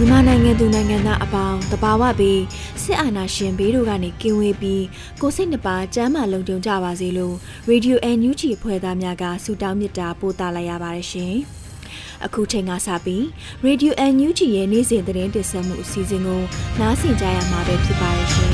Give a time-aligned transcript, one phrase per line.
[0.00, 2.42] မြန်မာနိုင်ငံသူနိုင်ငံသားအပေါင်းတဘာဝပြီး
[2.82, 4.84] စစ်အာဏာရှင်ဘေးတို့ကနေကင်းဝေးပြီး
[5.20, 7.34] ကိုစိတ်နှပါကျမ်းမာလုံခြုံကြပါစေလို့
[7.70, 11.34] Radio NUG ဖွဲ့သားများကဆုတောင်းမေတ္တာပို့သလိုက်ရပါတယ်ရှင်။
[12.24, 13.22] အခုချိန်ကစပြီး
[13.66, 16.42] Radio NUG ရဲ့နေ့စဉ်သတင်းတင်ဆက်မှုအစီအစဉ်ကို
[16.80, 18.50] နားဆင်ကြရမှာပဲဖြစ်ပါရဲ့ရှင်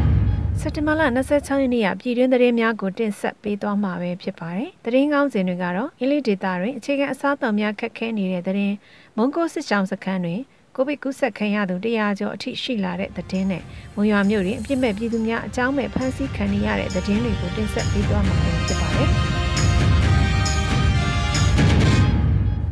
[0.60, 8.76] ။စက်တင်ဘာလ26ရက်နေ့ကပြည်တွင်းသတင်းများကိုတင်ဆက်ပေးသွားမှာပဲဖြစ်ပါတယ်။သတင်းကောင်းစဉ်တွေကတော့အင်းလေးဒေတာတွင်အခြေခံအစားအသောက်များခက်ခဲနေတဲ့သတင်း
[9.16, 10.42] မုံကိုစစ်ဆောင်စခန်းတွင်
[10.76, 13.62] ကိုဗစ်ကူးစက်ခံရသူ100ကျော်အထိရှိလာတဲ့သတင်းနဲ့
[13.94, 19.10] မွန်ရွာမြို့တွင်အပြစ်မဲ့ပြည်သူများအကြောင်းမဲ့ဖမ်းဆီးခံရတဲ့သတင်းတွေကိုတင်ဆက်ပေးသွားမှာဖြစ်ပါတယ်။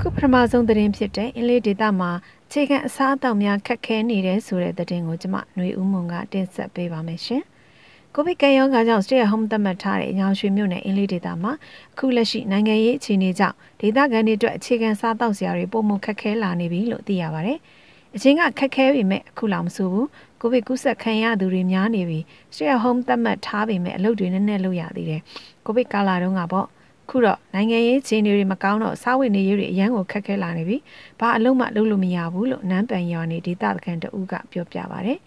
[0.00, 2.10] ခုပထမဆုံးသတင်းဖြစ်တဲ့အင်းလေးဒေတာမှာ
[2.48, 7.42] အခြေခံအစားအသောက်များခက်ခဲနေတဲ့ဆိုတဲ့သတင်းကိုကျွန်မຫນွေဦးမွန်ကတင်ဆက်ပေးပါမယ်ရှင်။
[8.14, 11.52] ကိုဗစ်ကံရောဂါကြောင့် stay at home သတ်မှတ်ထားတဲ့ညောင်ရွှေမြို့နယ်အင်းလေးဒေသမှာ
[11.92, 17.54] အခုလက်ရှိနိုင်ငံရေးအခြေအနေကြောင့်ဒေသခံတွေအတွက်အခြေခံစားတောက်စရာတွေပုံမှန်ခက်ခဲလာနေပြီလို့သိရပါဗျ။
[18.16, 20.06] အချင်းကခက်ခဲပေမဲ့အခုလောက်မဆိုဘူး။
[20.40, 22.18] ကိုဗစ်ကူးစက်ခံရသူတွေများနေပြီ။
[22.54, 25.20] stay at home သတ်မှတ်ထားပေမဲ့အလုပ်တွေနည်းနည်းလုပ်ရသေးတယ်။
[25.64, 26.66] ကိုဗစ်ကာလတုန်းကပေါ့
[27.08, 30.76] ခုတော့နိုင်ငံရေးအခြေအနေတွေမကောင်းတော့စားဝတ်နေရေးတွေအရန်ကိုခက်ခဲလာနေပြီ။
[31.20, 35.12] ဘာအလုံးမလုပ်လို့မရဘူးလို့နန်းပန်ရွာနေဒေသခံတဦးကပြောပြပါဗျ။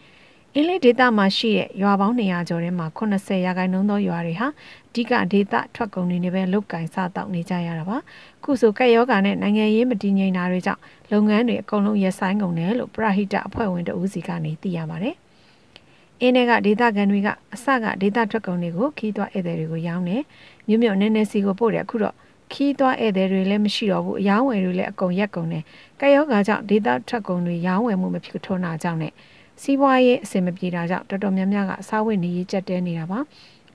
[0.57, 4.47] အင်းလေးဒေသမှာရှိတဲ့ရွာပေါင်း200ကျော်ထဲမှာ80ရာခိုင်နှုန်းသောရွာတွေဟာ
[4.89, 7.97] အဓိကဒေသထွက်ကုန်တွေနဲ့ပဲလုတ်ကင်စားတောက်နေကြရတာပါ
[8.43, 15.15] ခုဆိုကက်ယောဂာနဲ့နိုင်ငံရေးမတည်ငြိမ်တာတွေကြောင့် လုပ်ငန်းတွေအကုန်လုံးရပ်ဆိုင်းကုန်တယ်လို့ပရဟိတအဖွဲ့ဝင်တဦးစီကနေသိရပါတယ်
[16.21, 20.23] အင်းတွေကဒေသခံတွေကအစကဒေသထွက်ကုန်တွေကိုခီးသွွားဧည့်သည်တွေကိုရောင်းတယ်
[20.67, 22.15] မြို့မြို့နဲနဲစီကိုပို့တယ်အခုတော့
[22.53, 25.63] ခီးသွွားဧည့်သည်တွေလည်းမရှိတော့ဘူးအယောင်းဝယ်တွေလည်းအကုန်ရက်ကုန်တယ်
[25.99, 29.13] ကက်ယောဂါကြောင့်ဒေသထွက်ကုန်တွေရောင်းဝယ်မှုမဖြစ်ထွန်းတာကြောင့်နဲ့
[29.61, 33.19] စီးပွားရေးအဆင်မပြေတာကြောင့်တော်တော်များများကစားဝတ်နေရေးကြက်တဲနေတာပါ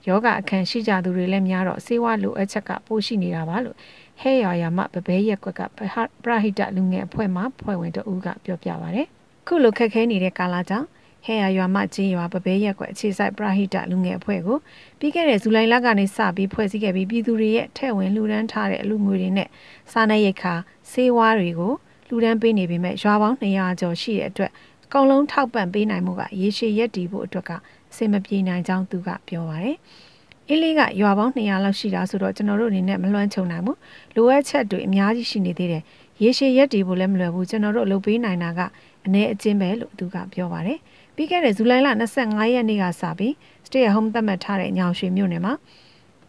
[0.07, 3.75] ယောဂအခန့်ရှိကြသူတွေလည်းများတော့စေဝါလိုအပ်ချက်ကပိုးရှိနေတာပါလို့
[4.21, 9.01] ဟဲရွာရွာမဗဘဲရက်ကွက်ကပရဟိတလူငယ်အဖွဲ့မှဖွဲ့ဝင်တဦးကပြောပြပါဗျ
[9.47, 10.87] ခုလိုခက်ခဲနေတဲ့ကာလကြောင့်
[11.25, 14.57] ဟဲရရွာမချင်းရွာပပဲရက်ကွက်အခြေဆိုင်ပရဟိတလူငယ်အဖွဲ့ကို
[14.99, 19.49] ပြီးခဲ့တဲ့ဇူလိုင်လကနေစပြီးဖွဲ့စည်းခဲ့ပြီးပြည်သူတွေရဲ့ထဲ့ဝင်လှူဒန်းထားတဲ့အလူငွေတွေနဲ့
[19.91, 20.53] စားနပ်ရိက္ခာ
[20.91, 21.73] ဆေးဝါးတွေကို
[22.07, 24.51] လှူဒန်းပေးနေပေမဲ့ရွာပေါင်း200ကျော်ရှိတဲ့အတွက်
[24.85, 27.51] အကုန်လုံးထောက်ပံ့ပေးနိုင်မှုကရေရှည်ရက်တည်ဖို့အတွက်က
[27.91, 29.77] အဆင်မပြေနိုင်ကြောင်းသူကပြောပါတယ်။
[30.51, 33.77] အင်းလေးကရွာပေါင်း200လောက်ရှိတာဆိုတော့ကျွန်တော်တို့အနေနဲ့မလွှမ်းခြုံနိုင်ဘူး။
[34.15, 35.83] လိုအပ်ချက်တွေအများကြီးရှိနေသေးတယ်။
[36.23, 38.59] ရေရှည်ရက်တည်ဖို့လည်းမလွယ်ဘူးကျွန်တော်တို့လုပ်ပေးနိုင်တာက
[39.05, 40.77] အ ਨੇ အချင်းပဲလို့သူကပြောပါတယ်။
[41.15, 41.87] ပြီးခဲ့တဲ့ဇူလိုင်လ
[42.19, 43.33] 25ရက်နေ့ကစပြီး
[43.67, 45.53] stay at home သတ်မှတ်ထားတဲ့ညောင်ရွှေမြို့နယ်မှာ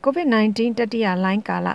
[0.04, 1.68] COVID-19 တတိယလိုင်းကာလ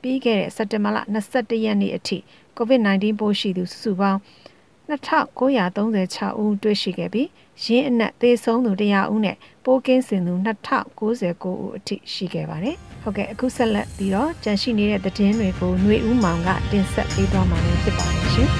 [0.00, 2.18] ပြီးခဲ့တဲ့စက်တင်ဘာလ22ရက်နေ့အထိ
[2.58, 4.18] COVID-19 ပိုးရှိသူစုစုပေါင်း
[4.88, 7.28] 2936ဦးတွေ့ရှိခဲ့ပြီး
[7.64, 9.36] ရင်းအနက်သေဆုံးသူ100ဦးနဲ့
[9.67, 18.49] ပိုးကင်းစင်သူ2099ဦးအထိရှိခဲ့ပါတယ်။ဟုတ်ကဲ့အခုဆက်လက်ပြီးတော့ကြန့်ရှိနေတဲ့သတင်းတွေကိုຫນွေဦးမောင်ကတင်ဆက်ပေးသွားမှာဖြစ်ပါတယ်ရှင်။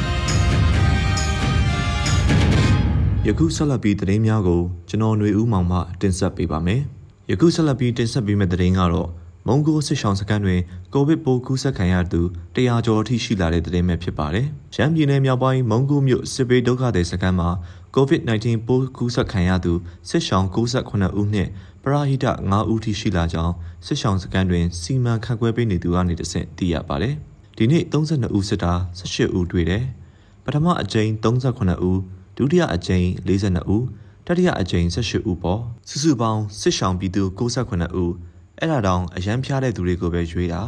[3.27, 6.81] ယခုဆက်လက်ပြီးသတင်းများကိုကျွန်တော်ຫນွေဦးမောင်မှတင်ဆက်ပေးပါမယ်။
[7.31, 9.09] ယခုဆက်လက်ပြီးတင်ဆက်ပေးမယ့်သတင်းကတော့
[9.47, 10.61] မုံကိုစစ်ဆောင်စခန်းတွင်
[10.93, 12.21] ကိုဗစ်ပိုးကူးစက်ခံရသူ
[12.55, 17.49] 100ကျော်အထိရှိလာတဲ့သတင်းပဲဖြစ်ပါတယ်။ရန်ပြည်နယ်မြောက်ပိုင်းမုံကိုမြို့စစ်ပေးဒုက္ခသည်စခန်းမှာ
[17.96, 19.72] COVID-19 ပိုးကူးစက်ခံရသူ
[20.08, 21.50] စစ်ဆောင်68ဦးနှင့်
[21.82, 23.54] ပရာဟိတ9ဦးထိရှိလာကြောင်း
[23.86, 27.14] စစ်ဆောင်စခန်းတွင်စီမံခန့်ခွဲပေးနေသူကနေတဆင့်သိရပါတယ်။
[27.56, 29.84] ဒီနေ့32ဦးစစ်တာ18ဦးတွေ့တယ်။
[30.44, 32.00] ပထမအကြိမ်38ဦး
[32.36, 33.84] ဒုတိယအကြိမ်42ဦး
[34.26, 38.12] တတိယအကြိမ်18ဦးပေါ့စုစုပေါင်းစစ်ဆောင်ပြည်သူ68ဦး
[38.58, 40.60] အဲ့ဒါတောင်အရန်ဖျားတဲ့သူတွေကိုပဲရွေးတာ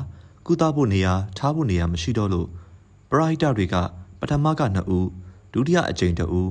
[0.47, 2.49] ကုသဖို့နေရာထားဖို့နေရာမရှိတော့လို့
[3.11, 3.77] ပရိုက်တာတွေက
[4.21, 5.09] ပထမက2ဦး
[5.53, 6.51] ဒုတိယအကြိမ်2ဦး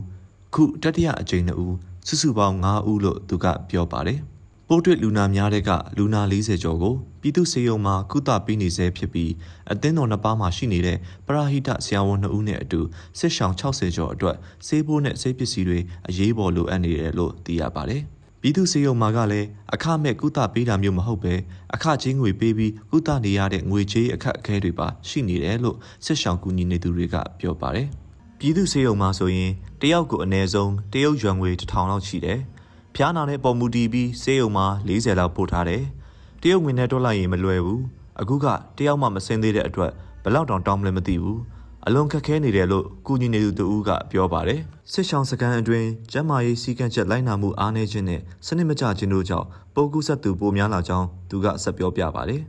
[0.53, 1.75] ခုတတိယအကြိမ်2ဦး
[2.07, 4.19] စုစုပေါင်း9ဦးလို့သူကပြောပါတယ်။
[4.67, 9.31] ပိုးတွေ့လူနာများတဲ့ကလူနာ40ကျော်ကိုပြည်သူ့စေယုံမှာကုသပေးနေဆဲဖြစ်ပြီး
[9.71, 10.97] အသင်းတော်နှစ်ပါးမှာရှိနေတဲ့
[11.27, 12.81] ပရာဟိတဆရာဝန်2ဦးနဲ့အတူ
[13.19, 14.37] စစ်ဆောင်60ကျော်အတွက်
[14.67, 18.01] ဆေးပိုးနဲ့ဆေးပစ္စည်းတွေအရေးပေါ်လိုအပ်နေတယ်လို့သိရပါတယ်။
[18.41, 21.33] ပြည်သူစေယုံမှာကလည်းအခမဲ့ကုသပေးတာမျိုးမဟုတ်ပဲ
[21.73, 27.89] အခချင်းငွေပေးပြီးကုသနေရတဲ့ငွေကြေးအခက်အခဲတွေပါရှိနေတယ်လို့စစ်ဆောင်ကူညီနေသူတွေကပြောပါတယ်။
[28.41, 29.51] ပြည်သူစေယုံမှာဆိုရင်
[29.81, 32.39] တယောက်ကိုအနည်းဆုံးတရုတ်ရွမ်ငွေ1000လောက်ရှိတယ်။
[32.95, 35.83] ဖျားနာတဲ့ပုံမူတီးပြီးစေယုံမှာ40လောက်ပို့ထားတယ်။
[36.41, 37.79] တရုတ်ငွေနဲ့တွက်လိုက်ရင်မလွယ်ဘူး။
[38.21, 38.45] အခုက
[38.77, 39.91] တယောက်မှမစင်းသေးတဲ့အတွက်
[40.23, 41.39] ဘယ်လောက်တောင်တောင်းမလဲမသိဘူး။
[41.85, 52.41] အလွန်ခက်ခဲနေတယ်လို့ကုညီနေသူတဦးကပြောပါတယ်စစ်ဆောင်စကန်အတွင်းကျန်းမာရေးစည်းကမ်းချက်လိုက်နာမှုအားနည်းခြင်းနဲ့စနစ်မကျခြင်းတို့ကြောင့်ပိုးကူးစက်သူပိုများလာကြောင်းသူကဆက်ပြောပြပါတယ်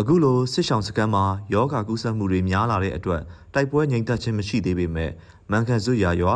[0.00, 3.22] အခုလိုစစ်ဆောင်စကန်မှာယောဂကူးစက်မှုတွေများလာတဲ့အတွက်
[3.54, 5.10] တိုက်ပွဲငြိမ်သက်ခြင်းမရှိသေးပေမဲ့
[5.50, 6.34] မန်ကန်စုရွာရွာ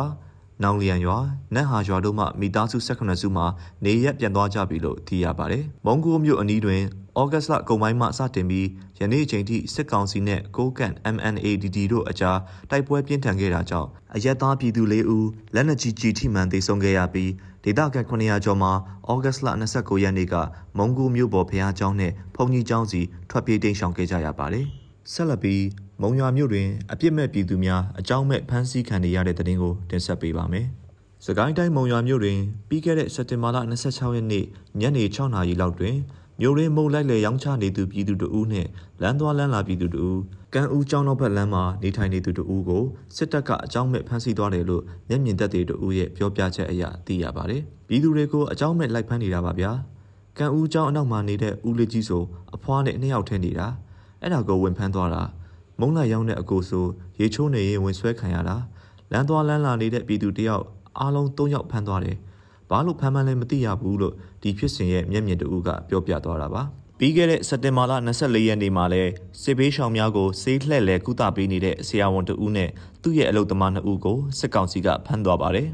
[0.63, 1.17] နောင်လျံရွာ
[1.55, 3.43] နတ်ဟာရွာတို့မှမိသားစု18စုမှ
[3.85, 6.81] နေရက်ပြန်သွားကြပြီလို့သိရပါတယ်။မုံကိုမြို့အနီးတွင်
[7.19, 8.67] ဩဂတ်လကုန်ပိုင်းမှစတင်ပြီး
[8.99, 12.39] ယနေ့အချိန်ထိစစ်ကောင်စီနဲ့ကိုကန့် MNADD တို့အကြား
[12.69, 17.31] တိုက်ပွဲပြင်းထန်ခဲ့တာကြောင့်အရက်သားပြည်သူ၄ဦးလက်နက်ကြီးကြီးထိမှန်သေဆုံးခဲ့ရပြီး
[17.67, 18.71] ဒေသခံ900ကျော်မှာ
[19.09, 20.35] ဩဂတ်လ29ရက်နေ့က
[20.77, 24.65] မုံကိုမြို့ပေါ်ဖျားကျောင်းနဲ့ဖုန်ကြီးကျောင်းစီထွက်ပြေးတိမ်းရှောင်ခဲ့ကြရပါတယ်။
[25.13, 25.63] ဆက်လက်ပြီး
[26.01, 30.65] မုံရွာမြို့တွင်အပြစ်မဲ့ပြည်သူများအကြောင်းမဲ့ဖမ်းဆီးခံနေရတဲ့တဲ့တင်ကိုတင်ဆက်ပေးပါမယ်။
[31.25, 34.45] စကိုင်းတိုင်းမုံရွာမြို့တွင်ပြီးခဲ့တဲ့စက်တင်ဘာလ26ရက်နေ့
[34.79, 35.95] ညနေ6နာရီလောက်တွင်
[36.41, 38.69] မြို့ရင်းမုံလိုက်လေရောင်းချနေသူပြည်သူတဦးနှင့်
[39.01, 40.17] လမ်းသွားလမ်းလာပြည်သူတဦး
[40.53, 42.83] ကံဦးကျောင်းတော်ဘက်လမ်းမှာနေထိုင်နေသူတဦးကို
[43.15, 49.71] စစ်တပ်ကအကြောင်းမဲ့ဖမ်းဆီးသွားတယ်လို့မျက်မြင်သက်သေတဦးရဲ့ပြောပြချက်အရသိရပါတယ်။ပြည်သူတွေကိုအကြောင်းမဲ့လိုက်ဖမ်းနေတာပါဗျာ။
[50.37, 52.23] ကံဦးကျောင်းအနောက်မှာနေတဲ့ဦးလေးကြီးဆို
[52.55, 53.67] အဖွားနဲ့နှစ်ယောက်ထဲနေတာ။
[54.21, 55.23] အဲ့ဒါကိုဝင်ဖမ်းသွားတာ။
[55.79, 56.85] မုံလိုက်ရောင်းတဲ့အကိုဆို
[57.19, 58.55] ရေချိုးနေရင်ဝင်ဆွဲခံရတာ။
[59.11, 60.63] လမ်းသွားလမ်းလာနေတဲ့ပြည်သူတယောက်
[60.99, 62.17] အားလုံး၃ယောက်ဖမ်းသွားတယ်။
[62.69, 66.63] ဘာလို့ဖမ်းမှန်းလဲမသိရဘူးလို့ဒီဖြစ်စဉ်ရဲ့မျက်မြင်တဦးကပြောပြသွားတာပါ
[66.99, 69.03] ပြီးခဲ့တဲ့စက်တင်ဘာလ24ရက်နေ့မှာလဲ
[69.43, 72.69] စစ်ဘေးရှောင်များကိုဆေးလှည့်လည်ကုသပေးနေတဲ့ဆရာဝန်တဦးနဲ့
[73.01, 75.67] သူ့ရဲ့အလုပ်သမား2ဦးကိုစစ်ကောင်စီကဖမ်းသွားပါတယ်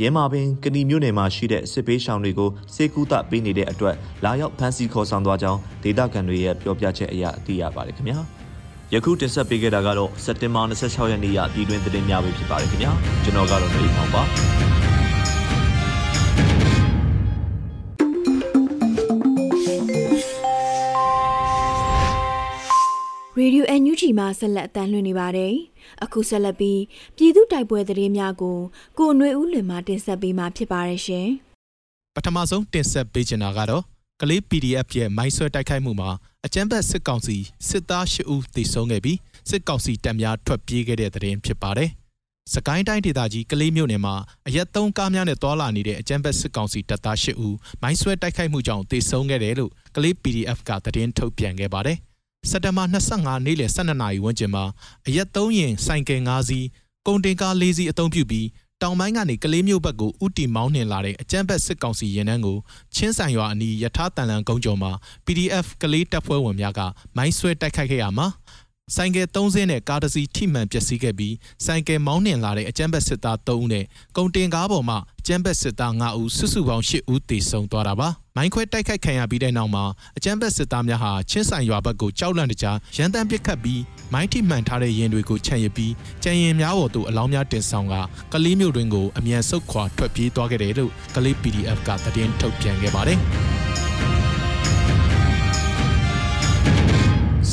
[0.00, 8.18] ရဲမာပင်ကဏီမြို့နယ်မှာရှိတဲ့စစ်ဘေးရှောင်တွေကိုစေကူတာပေးနေတဲ့အတွက်လာရောက်ဖမ်းဆီးခေါ်ဆောင်သွားကြောင်းဒေသခံတွေရဲ့ပြောပြချက်အရသိရပါတယ်ခင်ဗျာ
[8.94, 12.92] ယခုတင်ဆက်ပေးခဲ့တာကတော့စက်တင်ဘာ26ရက်နေ့ရပြည်တွင်းသတင်းများပဲဖြစ်ပါတယ်ခင်ဗျာ
[13.24, 14.79] ကျွန်တော်ကတော့နေအောင်ပါ
[23.40, 25.54] Radio NUG မှာဆက်လက်အသံလွှင့်နေပါတယ်။
[26.04, 26.80] အခုဆက်လက်ပြီး
[27.16, 28.58] ပြည်သူတိုက်ပွဲသတင်းများကို
[28.98, 31.28] ကိုຫນွေဦးလွင်မှတင်ဆက်ပေးမှာဖြစ်ပါတယ်ရှင်။
[32.14, 33.82] ပထမဆုံးတင်ဆက်ပေးချင်တာကတော့
[34.20, 36.10] ကလေး PDF ရဲ့မိုင်းဆွဲတိုက်ခိုက်မှုမှာ
[36.46, 37.36] အကြမ်းဖက်စစ်ကောင်စီ
[37.68, 39.18] စစ်သား၈ဦးသေဆုံးခဲ့ပြီး
[39.50, 41.90] စစ်ကောင်စီတပ်များထွက်ပြေးခဲ့တဲ့သတင်းဖြစ်ပါတယ်။
[42.54, 44.14] စကိုင်းတိုင်းဒေသကြီးကလေးမြို့နယ်မှာ
[44.46, 51.98] အရက်သုံးကားများနဲ့တွာလာနေတဲ့အကြမ်းဖက်စစ်ကောင်စီတပ်သား၈ဦးမိုင်းဆွဲတိုက်ခိုက်မှုကြောင့်သေဆုံးခဲ့တယ်လို့ကလေး PDF ကသတင်းထုတ်ပြန်ခဲ့ပါတယ်။
[52.48, 52.84] စက်တဘာ
[53.14, 54.64] 25နေ့လယ်12နာရီဝန်းကျင်မှာ
[55.06, 56.66] အရက်သုံးရင်ဆိုင်ကယ်၅စီး
[57.06, 58.46] ကုန်တင်ကား၄စီးအုံပြုပြီး
[58.82, 62.58] တောင်ပိုင်းကနေကလေးမျိုးဘက်ကိုဥတီမောင်းနှင်လာတဲ့အကြမ်းဖက်စစ်ကောင်စီရင်နှန်းကို
[62.94, 64.92] ချင်းဆိုင်ရွာအနီးယထာတန်လန်ကုန်းကျော်မှာ
[65.26, 66.80] PDF ကလေးတပ်ဖွဲ့ဝင်များက
[67.16, 68.26] မိုင်းဆွဲတိုက်ခိုက်ခဲ့ရမှာ
[68.94, 71.34] ဆိုင်ကယ်3စင်းနဲ့ကားတစ်စီးထိမှန်ပျက်စီးခဲ့ပြီး
[71.64, 73.84] ဆိုင်ကယ်မောင်းနှင်လာတဲ့အကြမ်းဖက်စစ်သား3ဦးနဲ့
[74.16, 79.84] ကုန်တင်ကားပေါ်မှာအကြမ်းဖက်စစ်သား5ဦးစုစုပေါင်း8ဦးသေဆုံးသွားတာပါမိုင်းခွဲတိုက်ခိုက်ခံရပြီးတဲ့နောက်မှာ
[80.16, 83.82] အကြမ်းဖက်စစ်သားများဟာချင်းဆိုင်ရွာဘက်ကိုကြောက်လန့်တကြားရန်တမ်းပစ်ခတ်ပြီး
[84.12, 85.92] မိုင်းထိမှန်ထားတဲ့ရင်တွေကိုခြံရစ်ပြီး
[86.24, 87.94] ကြံရင်များပေါ်သို့အလောင်းများတင်ဆောင်က
[88.32, 93.18] ကလေးမျိုးတွင်ကိုအမြန်ဆုတ်ခွာထွက်ပြေးသွားခဲ့တယ်လို့ကလေး PDF ကသတင်းထုတ်ပြန်ခဲ့ပါတယ်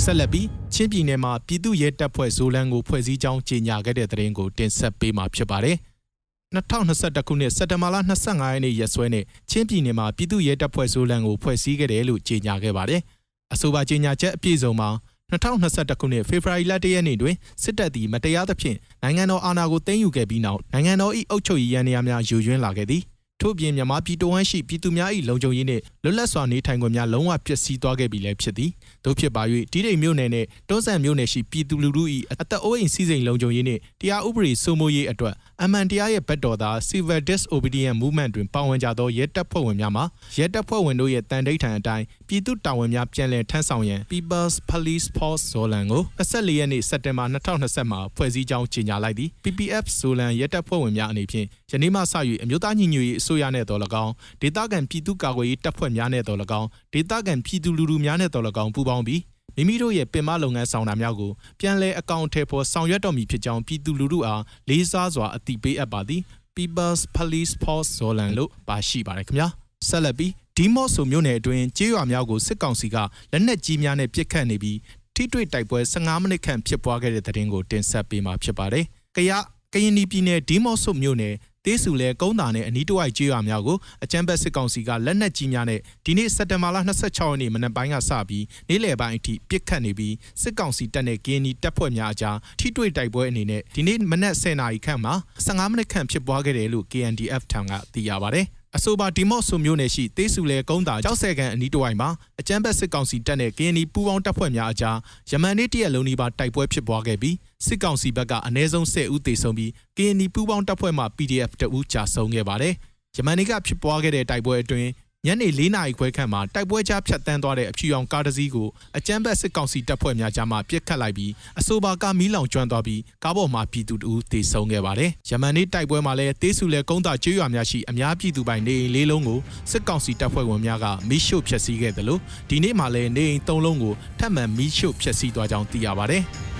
[0.10, 5.78] ဆက်လက်ပြီးချင်းပြည်နယ်မှာပြည်သူ့ရဲတပ်ဖွဲ့ဇိုလန်ကိုဖွဲ့စည်းကြောင်းကြေညာခဲ့တဲ့သတင်းကိုတင်ဆက်ပေးမှာဖြစ်ပါတယ်။
[6.56, 13.02] 2021ခုနှစ်စက်တဘာလ25ရက်နေ့ရက်စွဲနဲ့ချင်းပြည်နယ်မှာပြည်သူ့ရဲတပ်ဖွဲ့ဇိုလန်ကိုဖွဲ့စည်းခဲ့တယ်လို့ကြေညာခဲ့ပါတယ်။
[13.54, 14.90] အဆိုပါကြေညာချက်အပြည့်စုံမှာ
[15.32, 23.04] 2021ခုနှစ်ဖေဖော်ဝါရီလ1ရက်နေ့တွင်စစ်တပ်သည်မတရားသဖြင့်နိုင်ငံတော်အာဏာကိုသိမ်းယူခဲ့ပြီးနောက်နိုင်ငံတော်၏အုပ်ချုပ်ရေးရန်ရာများယူရင်းလာခဲ့သည်။
[23.42, 28.72] ထို့ပြင်မြန်မာပြည်တော်ဝမ်းရှိပြည်သူများ၏လုံခြုံရေးနှင့်လွတ်လပ်စွာနေထိုင်ခွင့်များလုံးဝပျက်စီးသွားခဲ့ပြီလည်းဖြစ်သည်
[29.06, 40.04] တို့ဖြစ်ပါ၍တိတိမ်မြို့နယ်နှင့်တွန်းဆန်မြို့နယ်ရှိပြည်သူလူထု၏အသက်အိုးအိမ်စည်းစိမ်လုံခြုံရေးနှင့်တရားဥပဒေစိုးမိုးရေးအတွက် အမှန်တရားရဲ့ဘက်တော်သား Civil Disobedience Movement တွင်ပါဝင်ကြသောရဲတပ်ဖွဲ့ဝင်များမှ
[40.38, 47.26] ရဲတပ်ဖွဲ့ဝင်တို့ရဲ့တန်တိတ်ထံအတိုင်းပြည်သူတာဝန်များပြန်လည်ထမ်းဆောင်ရန် People's Police Force Zolan ကို24ရက်နေ့စက်တင်ဘာ
[47.58, 52.04] 2020မှာဖွဲ့စည်းကြောင်းကြေညာလိုက်သည် PPF Zolan ရဲတပ်ဖွဲ့ဝင်များအနေဖြင့်ယနေ့မှစ၍
[52.44, 59.22] အမျိုးသားညီညွတ်ရေးအစိုးရနှင့်တော်၎င်းဒေသခံပြည်သူ့ကာကွယ်ရေးတပ်ဖွဲ့များနှင့်တော်၎င်းဒေသခံပြည်သူလူထုများနှင့်တော်၎င်းပူးပေါင်းပြီး
[59.58, 66.22] မိမိတို့ရဲ့ပင်မလုပ်ငန်းဆောင်တာများကိုပြန်လည်အကောင့်ထဲပေါ်ဆောင်ရွက်တော်မူဖြစ်ကြောင်းပြည်သူလူထုအားလေးစားစွာအသိပေးအပ်ပါသည်
[66.56, 69.48] People's Police Force Zolan လို့ပါရှိပါတယ်ခင်ဗျာ
[69.88, 72.98] ဆက်လက်ပြီးဒီမော့ဆိုမြို့နယ်အတွင်းကြေးရွာများကိုစစ်ကောင်စီက
[73.32, 74.78] လက်နက်ကြီးများနဲ့ပစ်ခတ်နေပြီး
[75.16, 78.86] ထိတွေ့တိုက်ပွဲ15မိနစ်ခန့်ဖြစ်ပွားခဲ့တဲ့တဲ့တင်ကိုတင်ဆက်ပေးမှာဖြစ်ပါတယ်။
[79.16, 79.32] ကရ
[79.74, 81.34] ကရင်ပြည်နယ်ဒီမော့ဆိုမြို့နယ်
[81.68, 95.14] တေးစုလဲကုန်းတာနဲ့အနီးတစ်ဝိုက်ကြေးရွာများကိုအကြမ်းဖက်စစ်ကောင်စီကလက်နက်ကြီးများနဲ့ဒီနေ့စက်တင်ဘာလ26ရက်နေ့မနက်ပိုင်းကစပြီးနေ့လယ်ပိုင်းအထိပစ်ခတ်နေပြီးစစ်ကောင်စီတပ်နဲ့ KNY တပ်ဖွဲ့များအကြားထိတွေ့တိုက်ပွဲအနေနဲ့ဒီနေ့မနက်10:00နာရီခန့်မှာ
[95.46, 98.48] 15မိနစ်ခန့်ဖြစ်ပွားခဲ့တယ်လို့ KNDF ထံကသိရပါတယ်။
[98.78, 104.98] အဆိုပါဒီမော့ဆိုမျိုးနယ်ရှိတေးစုလဲကုန်းတာကြောက်ဆဲကန်အနီးတစ်ဝိုက်မှာအကြမ်းဖက်စစ်ကောင်စီတပ်နဲ့ KNY ပူးပေါင်းတပ်ဖွဲ့များအကြား
[105.32, 112.74] ယမန်နေ့တရက်လုံးဒီပါတိုက်ပွဲဖြစ်ပွားခဲ့ပြီးစစ်ကောင်စီဘက်ကအနည်းဆုံး10ဦးသေဆုံးပြီး KNY ပူးပေါင်းတပ်ဖွဲ့မှ PDF တဦးကြာဆုံးခဲ့ပါတယ်။
[113.18, 114.90] ယမန်နေ့ကဖြစ်ပွားခဲ့တဲ့တိုက်ပွဲအတွင်း
[115.30, 118.68] ညနေ၄နာရီခွဲခန့်မှာတိုက်ပွဲကြားဖြတ်တန်းသွားတဲ့အဖြူရောင်ကားတစ်စီးကို
[118.98, 129.40] အကြမ်းဖက်စစ်ကောင်စီတပ်ဖွဲ့များကြားမှပစ်ခတ်လိုက်ပြီးအဆိုပါကားမီးလောင်ကျွမ်းသွားပြီးကားပေါ်မှာပြည်သူတဦးသေဆုံးခဲ့ပါတယ်။ယမန်နေ့တိုက်ပွဲမှာလည်းတေးစုလဲကုန်းတာကျွော်များရှိအများပြည်သူပိုင်နေအိမ်လေးလုံးကို
[129.72, 136.24] စစ်ကောင်စီတပ်ဖွဲ့ဝင်များကမီးရှို့ဖျက်ဆီးခဲ့တယ်လို့ဒီနေ့မှလည်းနေအိမ်၃လုံးကိုထပ်မံမီးရှို့ဖျက်ဆီးသွားကြောင်းသိရပါတယ်။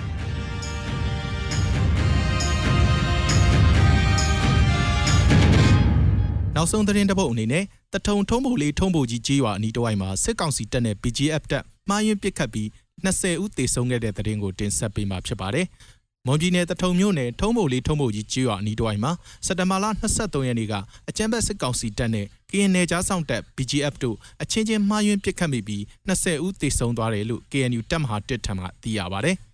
[6.58, 7.64] နောက်ဆုံးသတင်းတစ်ပုဒ်အနေနဲ့
[7.94, 12.68] တထုံထုံးဖို့လေးထုံးဖို့ကြီးကြေးရွာအနီးတစ်ဝိုက်မှာစစ်ကောင်စီတပ်နဲ့ BGF တပ်မှားယွင်းပစ်ခတ်ပြီး
[13.06, 15.66] 20ဦးသေဆုံးခဲ့တဲ့သတင်းကိုတင်ဆက်ပေးမှာဖြစ်ပါတယ်။
[16.26, 19.12] မွန်ပြည်နယ်တထုံမြို့နယ်ထုံးဖို့လေးထုံးဖို့ကြီးကြေးရွာအနီးတစ်ဝိုက်မှာ
[19.46, 19.86] စက်တဘာလ
[20.18, 20.74] 23ရက်နေ့က
[21.10, 29.38] အကြမ်းဖက်စစ်ကောင်စီတပ်နဲ့ကရင်နယ်ကြားဆောင်တပ် BGF တို့အချင်းချင်းမှားယွင်းပစ်ခတ်မိပြီး20ဦးသေဆုံးသွားတယ်လို့ KNU တပ်မဟာ1ထံမှသိရပါတယ်။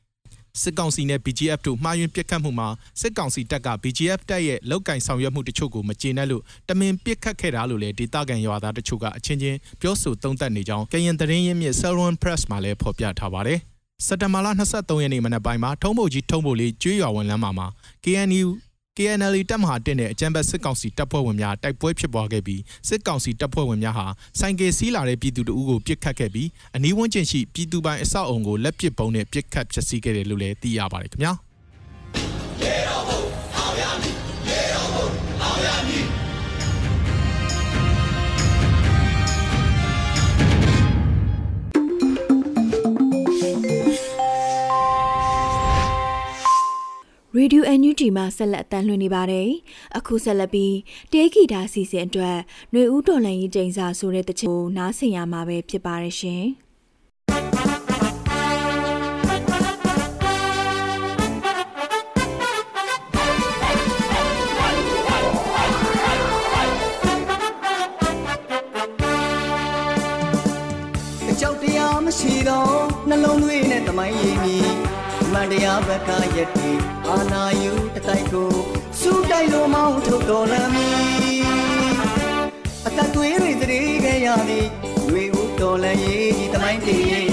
[0.61, 2.67] စစ်ကောင်စီနဲ့ BGF တို့မှားယွင်းပစ်ခတ်မှုမှာ
[3.01, 13.59] စစ်ကောင်စီတပ်က BGF တပ်ရဲ့လောက်ကင်ဆောင်ရွက်မှုတချို့ကိုမကျေနပ်လို့တမင်ပစ်ခတ်ခဲ့တာလို့လည်းဒေသခံရွာသားတချို့ကအချင်းချင်းပြောဆိုသုံးသပ်နေကြောင်းကရင်သတင်းရင်းမြစ် Salon Press မှာလည်းဖော်ပြထားပါတယ်။
[14.05, 17.67] စက်တဘာလ23ရက်နေ့မနက်ပိုင်းမှာထုံးဖို့ကြီးထုံးဖို့လေးကျွေးရွာဝန်လမ်းမှာ
[18.03, 18.47] KNU
[18.97, 24.07] KNL တပ်မဟာတက်တဲ့အကြမ်းဖက်စစ်ကောင်စီတပ်ဖွဲ့ဝင်များတိုက်ပွဲဖြစ်ပွားခဲ့ပြီးစစ်ကောင်စီတပ်ဖွဲ့ဝင်များဟာ
[24.39, 31.33] ဆိုင်ကယ်စီးလာတဲ့ပြည်သူတအုပ်ကိုပစ်ခတ်ခဲ့ပြီးအနီးဝန်းကျင်ရှိပြည်သူပိုင်အဆောက်အုံကိုလက်ပစ်ပုံးနဲ့ပစ်ခတ်ဖျက်ဆီးခဲ့တယ်လို့လည်းသိရပါတယ်ခင်ဗျာ
[47.45, 49.49] Radio NUG မှာဆက်လက်အတန်းလွှင့်နေပါတယ်။
[49.97, 50.75] အခုဆက်လက်ပြီး
[51.11, 52.37] တေးဂီတာစီစဉ်အတွက်
[52.71, 56.43] ຫນွေဦးတော်လန်ရေးကျိန်စာဆိုတဲ့တချို့နားဆင်ရမှာပဲဖြစ်ပါတယ်ရှင်။
[75.63, 76.71] မှန်တရားဘက်ကယက်တီ
[77.07, 78.51] အာနာယူတတိုက်ကို
[78.99, 80.87] စူးတိုက်လိုမောင်းထုတ်တော်လမ်းမီ
[82.87, 84.67] အသက်သွေးတွေတရေခဲ့ရသည်
[85.11, 87.32] ဝေဦးတော်လမ်းရေးဒီတမိုင်းတည်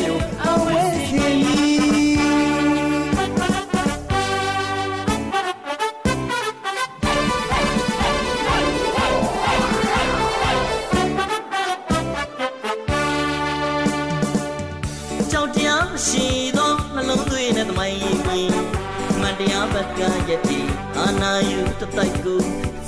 [21.81, 22.41] တတိုက်ကို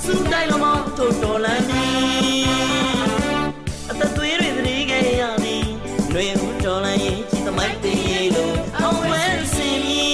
[0.03, 1.85] စူးတိုက်လိုမောင်းထုတ်တော်လမ်းမီ
[3.89, 5.65] အသက်သွေးတွေတရေခဲ့ရသည်
[6.11, 9.23] ຫນွေဦးတော်လမ်းရေးဒီတမိုင်းတည်ရင်လို့အဝဲ
[9.55, 10.05] စင်မီ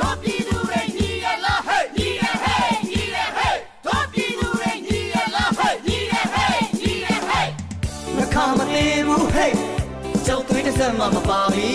[0.00, 7.46] တော်ပြည်သူတွေညီရလားဟဲ့ညီရဟဲ့ညီရဟဲ့တော်ပြည်သူတွေညီရလားဟဲ့ညီရဟဲ့ညီရဟဲ့
[8.16, 9.52] နှခါမသေးဘူးဟဲ့
[10.26, 11.72] ကြောက်သွေးတစ်စက်မှမပါပြီ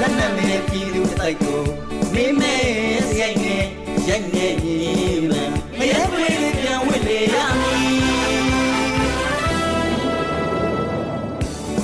[0.00, 1.69] လက်နဲ့မဲပြည်သူတစ်တိုက်ကိုမိမဲရိုက်နေ
[4.10, 4.78] ရိုက်နေညီ
[5.30, 5.32] မ
[5.78, 8.00] မရဲပွေးပြန်ဝစ်လေရမည်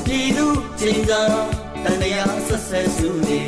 [0.04, 0.46] ပြည်သူ
[0.78, 1.22] ချင်းစာ
[1.82, 3.40] တန်တရားဆက်ဆက်စုနေ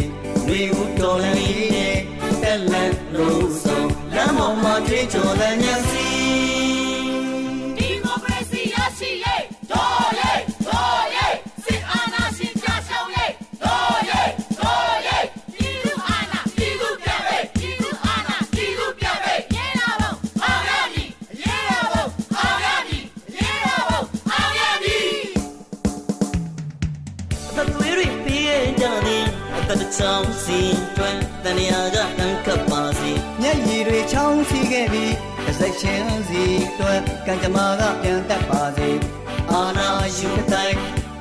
[0.46, 1.96] တွေဦးတော်လည်းရည်နဲ့
[2.42, 6.67] တက်လန်လို့ဆုံးလမ်းပေါ်မှာထေးကြော်တဲ့ညစီ
[29.98, 30.60] အသက်တစ်ချောင်းစီ
[30.96, 35.14] တွင်တန်ရာကတန်ခတ်ပါစီမျက်ရည်တွေချောင်းစီခဲ့ပြီး
[35.48, 36.42] အစိတ်ချင်းစီ
[36.78, 38.90] တွင်ကံကြမ္မာကပြန်တတ်ပါစေ
[39.50, 39.88] အာနာ
[40.18, 40.78] ယူတိုင်း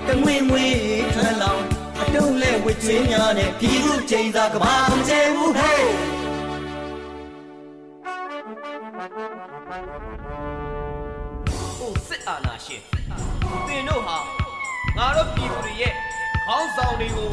[0.08, 0.66] တငွေငွေ
[1.14, 1.64] ထွန်းလောင်
[2.02, 5.82] အတုံးလဲဝစ်ကျွေးများနဲ့ပြည်သူချိန်သာကဘာမကျဲဘူးဟဲ့
[11.78, 12.82] ဟိုစစ်အာဏာရှင်
[13.68, 14.18] သင်တို့ဟာ
[14.98, 16.07] ငါတို့ပြည်သူတွေရဲ့
[16.50, 17.30] ခေါင်းဆောင်တွေကို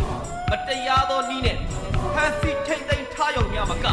[0.50, 1.56] မတရားသောနည်းနဲ့
[2.14, 3.86] ဖမ်းဆီးထိမ့်သိမ်းထားရုံများမက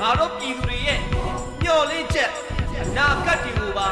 [0.00, 0.98] ငါတို့ပြည်သူတွေရဲ့
[1.62, 2.30] မျှော်လင့်ချက်
[2.80, 3.88] အနာဂတ်တွေကိုပါ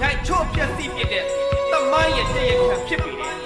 [0.00, 1.24] ရိုက်ချို့ဖျက်ဆီးပစ်တဲ့
[1.72, 3.36] တမိုင်းရဲ့တရားခံဖြစ်ပေတယ်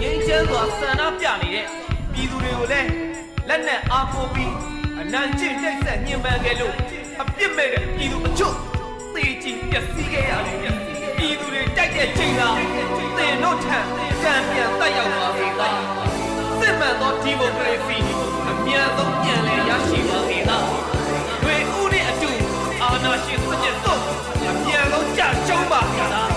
[0.00, 1.66] ငင်းချမ်းစွာဆန္ဒပြနေတဲ့
[2.12, 2.90] ပြည်သူတွေကိုလည်း
[3.48, 4.52] လက်နက်အားကိုးပြီး
[5.00, 6.74] အနံကျင့်နှိပ်စက်ညှဉ်းပန်းခဲ့လို့
[7.20, 8.54] အပြစ်မဲ့တဲ့ပြည်သူအချို့
[9.14, 10.93] သေချင်ပျက်စီးခဲ့ရတယ်
[11.24, 12.48] ပြည်သူတွေတိုက်တဲ့ချိန်သာ
[13.16, 13.78] သင်တို့ထံ
[14.22, 15.68] ကံပြန်တက်ရောက်ပါစေသာ
[16.60, 17.98] စစ်မှန်သောဒီမိုကရေစီ
[18.50, 20.58] အမြန်ဆုံးပြန်လည်ရရှိပါစေသာ
[21.42, 22.30] တွေဦးနဲ့အတူ
[22.82, 24.00] အာဏာရှင်စနစ်တို့
[24.48, 26.33] အမြန်ဆုံးကြကျုံးပါစေသာ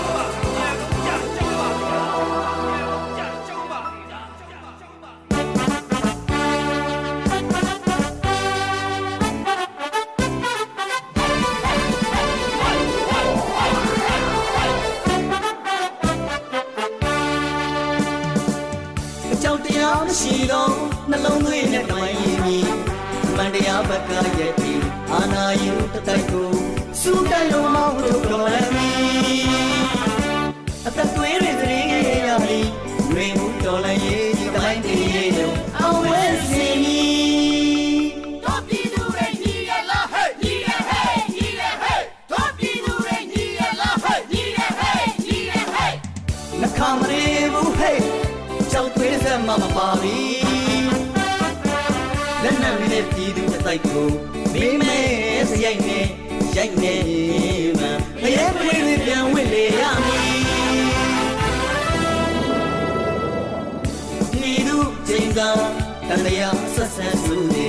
[24.16, 24.72] က်ကရဲ့ဒီ
[25.12, 26.50] အာနာယူတတိုက်ကို
[27.00, 28.88] စူတိုင်းလုံးမောင်းထုတ်တော်လည်းမီ
[30.86, 32.58] အသက်သွေးတွေသတရင်ခဲ့ရပြီ
[33.12, 37.02] တွေမှုတော်လည်းရေးဒီတမိုင်းတည်ရဲ့တော့အောင်ဝဲစီမီ
[38.44, 42.00] တို့ပြည်သူတွေညီရလားဟဲ့ညီရဟဲ့ညီရဟဲ့
[42.30, 45.92] တို့ပြည်သူတွေညီရလားဟဲ့ညီရဟဲ့ညီရဟဲ့
[46.60, 47.98] နှခမရေဘူးဟဲ့
[48.70, 50.18] ကြောက်သွေးစက်မမပါပြီ
[52.42, 53.27] လက်နက်နဲ့ပြည်သူတ
[53.68, 54.08] စ်တိုက်ကို
[54.54, 54.98] မိမဲ
[55.50, 56.06] စရိုက်နဲ့
[56.56, 56.94] ရိုက်နေ
[57.78, 57.86] မှ
[58.22, 60.40] မရဲပွေးတွေပြန်ဝစ်လေရမည်
[64.32, 64.76] ပြည်သူ
[65.08, 65.40] ချိန်က
[66.08, 67.68] တန်တရားဆက်ဆက်စုနေ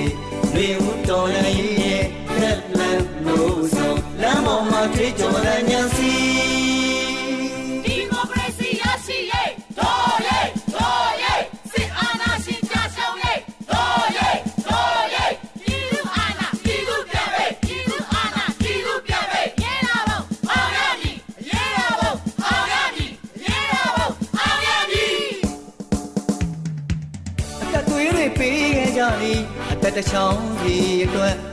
[0.52, 2.04] တွေဝတော်လည်းရဲ့
[2.40, 3.92] လက်လန်းလို့ဆို
[4.22, 6.49] လမ်းပေါ်မှာကြွေးကြော်တဲ့ညစီ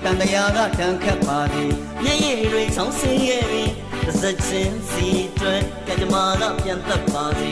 [0.07, 3.63] တွက်တန်တရားကတန်ခတ်ပါသည်မျက်ရည်တွေချောင်းဆင်းခဲ့ပြီ
[4.05, 7.51] သစချင်းစီအတွက်ကကြမာကပြန်သက်ပါစီ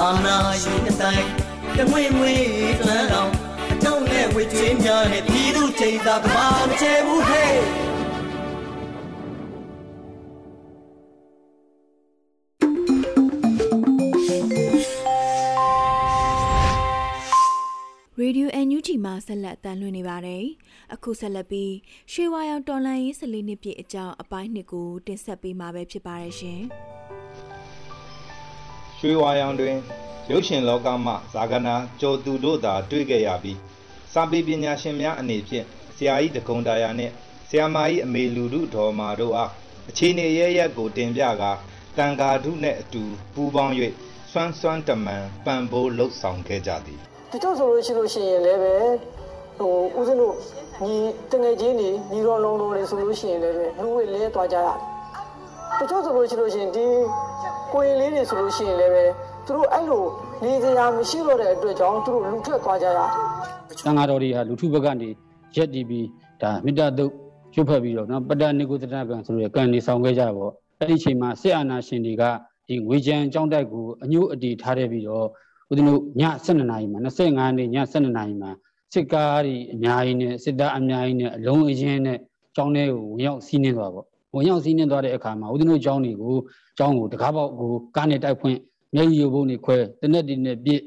[0.00, 1.28] အာနာယူတဲ့တိုင်း
[1.76, 2.34] တမွေမွေ
[2.80, 3.30] သွမ်းတော်
[3.72, 7.83] အတုံးနဲ့ဝေကျွေးများနဲ့ပြည်သူချိန်သာကဘာမချေဘူးဟဲ့
[18.24, 20.44] ရေဒီယို NUG မှာဆက်လက်တန်လှည့်နေပါတယ်။
[20.94, 21.72] အခုဆက်လက်ပြီး
[22.12, 26.60] ရွှေဝါရောင်တော်လန်ရေး14နှစ်ပြည့်အကြောင်းအပိုင်းနှစ်ကိုတင်ဆက်ပေးမှာပဲဖြစ်ပါတယ်ရှင်
[28.98, 29.76] ရွှေဝါရောင်တွင်
[30.30, 33.58] ရုပ်ရှင်လောကမှဇာကနာကျော်သူတို့သာ တွေ့ခဲ့ရပြီး
[34.12, 37.12] စာပေပညာရှင်များအနေဖြင့်ဆရာကြီးတကုံတာယာနှင့်
[37.48, 39.50] ဆရာမကြီးအမေလူတို့တော်မာတို့အား
[39.88, 41.52] အခြေအနေရရက်ကိုတင်ပြကာ
[41.96, 43.02] တန်ဃာထုနှင့်အတူ
[43.34, 43.74] ပူးပေါင်း၍
[44.32, 48.74] စွမ်းစွမ်းတမန်ပံ့ပိုးလှုပ်ဆောင်ခဲ့ကြသည် တချို့ဆိုလို့ရှိလို့ရှိရင်လည်းပဲ
[49.58, 50.34] ဟိုဦးဇင်းတို့
[50.84, 50.96] ညီ
[51.30, 54.76] တငယ်ချင်းတွေညီတော်လုံးလုံးတွေဆိုလို့ရှိရင်လည်းပဲလူဝဲလဲသွားကြရတယ်
[55.78, 56.86] တချို့ဆိုလို့ရှိလို့ရှိရင်ဒီ
[57.72, 59.04] ကိုရင်လေးတွေဆိုလို့ရှိရင်လည်းပဲ
[59.46, 60.04] သူတို့အဲ့လို
[60.44, 63.08] နေစရာမရှိတော့တဲ့အတွက်ကြောင့်သူတို့လူထွက်သွားကြရတယ်
[63.84, 65.08] သံဃာတော်တွေဟာလူထုဘက်ကနေ
[65.56, 66.06] ရက်တည်ပြီး
[66.42, 67.12] ဒါမေတ္တာတုတ်
[67.54, 72.22] ရွတ်ဖက်ပြီးတော့နော်ပတ္တနိကုသတကံဆိုရယ်ကံနေဆောင်ခဲ့ကြပေါ့အဲ့ဒီအချိန်မှာစစ်အာဏာရှင်တွေက
[72.68, 75.26] ဒီငွေကြံကြောင်းတိုက်ကိုအညို့အတီထားခဲ့ပြီးတော့
[75.70, 78.50] ဦးဇင်းတို့ည12နာရီမှာ25နေ့ည12နာရီမှာ
[78.92, 82.18] စစ်ကားတွေအများကြီးနဲ့စစ်သားအများကြီးနဲ့အလုံးအရင်နဲ့
[82.56, 86.36] ကျောင်းထဲကိုဝင်ရောက်စီးနှင်းသွားပေါ့ဝင်ရောက်စီးနှင်းသွားတဲ့အခါမှာဦးဇင်းတို့ကျောင်းတွေကို
[86.78, 88.58] ကျောင်းကိုတကားပေါက်ကိုကားနဲ့တိုက်ဖွင့်
[88.94, 90.80] မျက်ရည်ရုပ်ပုံတွေခွဲတနက်တွေနဲ့ပြစ်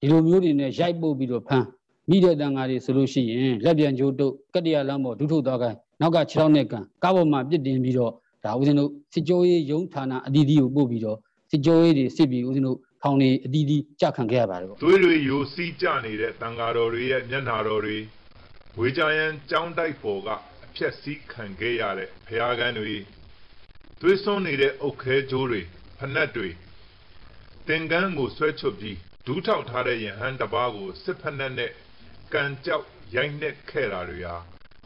[0.00, 1.66] ဒီလိုမျိုးတွေနဲ့ရိုက်ပုတ်ပြီးတော့ဖမ်း
[2.08, 8.12] မိတဲ့တန်ဃာတွေဆိုလို့ရှိရင်လက်ပြန်ကျိုးတုတ်ကတ္တရာလမ်းပေါ်ဒုထုသွားခိုင်းနောက်က6နှစ်ကန်ကားပေါ်မှာပြစ်တင်ပြီးတော့
[8.44, 11.18] ဒါဦးဇင်းတို့စစ်ကြောရေးရုံးဌာနအသီးသီးကိုပို့ပြီးတော့
[11.50, 17.98] စစ်ကြောရေးတွေစစ်ပြီးဦးဇင်းတို့ ထောင်တွေအသီးသီးကြခံခဲ့ရပါတယ်ပေါ့သွေးတွေယိုစီးကြနေတဲ့တန်ဃာတော်တွေရဲ့မျက်နှာတော်တွေ
[18.78, 20.28] ဝေကြရန်ကြောင်းတိုက်ပေါ်က
[20.64, 22.96] အဖြက်စီးခံခဲ့ရတဲ့ဖျားကန်းတွေ
[24.00, 25.60] သွေးစွန်းနေတဲ့အုတ်ခဲကြိုးတွေ
[25.98, 26.48] ဖနက်တွေ
[27.68, 31.70] တင်ကန်းကိုဆွဲချွတ်ပြီးဒူးထောက်ထားတဲ့ယဟန်တစ်ပါးကိုစစ်ဖက်နဲ့နဲ့
[32.32, 34.36] ကန်ကြောက်ရိုက်နှက်ခဲ့တာတွေဟာ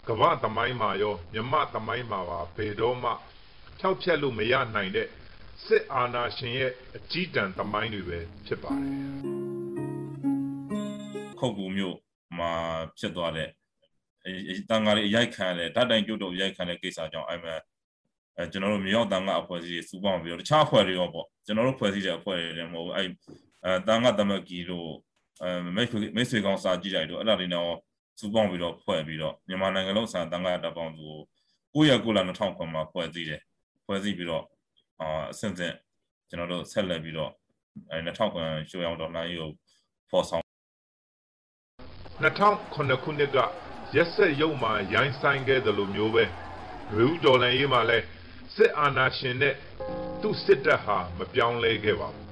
[0.08, 3.10] ကမ္ဘာသမိုင်းမှာရောမြမသမိုင်းမှာပါဘယ်တော့မှ
[3.78, 5.08] ဖြောက်ဖြက်လို့မရနိုင်တဲ့
[5.64, 8.92] စစ်အာဏာရှင်ရဲ့အကြီးတန်းသမိုင်းတွေပဲဖြစ်ပါတယ်
[11.38, 11.98] ခုတ်ကူမျိုး
[12.38, 12.52] မှာ
[12.98, 13.48] ဖြစ်သွားတဲ့
[14.24, 17.54] အဲတန်ဃာတွေအရိုက်ခံရတယ်ဓာတ်တိုင်ပြုတ်တော့ရိုက်ခံတဲ့ကိစ္စကြောင့်အဲ့မှာ
[18.36, 23.02] အဲကျွန်တော်တို့မြေရောက်တန်ခါအဖွဲ့အစည်းတွေစူပေါင်းပြီးတော့တခြားအဖွဲ့တွေရောပေါ့ကျွန်တော်တို့ဖွဲ့စည်းတဲ့အဖွဲ့တွေလည်းမဟုတ်ဘူးအဲ
[23.64, 24.90] အဲတန်ခါတမကီလို့
[25.42, 27.72] အဲမိတ်ဆွေမိတ်ဆွေကောင်စာကြည့်လိုက်တော့အဲ့ဒါတွေတော့
[28.20, 31.08] စူပေါင်းပြီးတော့ဖွဲ့ပြီးတော့မြန်မာနိုင်ငံလုံးစာတန်ခါတပ်ပေါင်းစု
[31.74, 33.40] ကို9ရက်9လ2009မှာဖွဲ့စည်းတယ်
[33.86, 34.44] ဖွဲ့စည်းပြီးတော့
[35.00, 35.74] အာအဆင့်ဆင့်
[36.28, 37.32] ကျွန်တော်တို့ဆက်လက်ပြီးတော့
[37.90, 39.52] အဲ2009ရှိုးရောက်တော့နိုင်ရုပ်
[40.10, 40.44] ဖော်ဆောင်
[42.22, 43.36] 2009ခုနှစ်က
[43.96, 46.24] ရက်ဆက်ရုံမှာရိုင်းဆိုင်ခဲ့တယ်လို့မျိုးပဲ
[46.96, 47.98] လူဦးတော်လည်းရေးမှာလဲ
[48.54, 49.54] စစ်အာဏာရှင်နဲ့
[50.20, 52.26] သူ့စစ်တပ်ဟာမပြောင်းလဲခဲ့ပါဘူး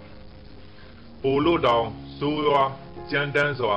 [1.22, 1.87] ။ပိုလို့တောင်
[2.18, 2.62] စိုးရွာ
[3.11, 3.77] ကြမ်းတမ်းစွာ